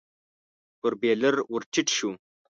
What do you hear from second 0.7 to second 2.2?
پر بېلر ور ټيټ شو.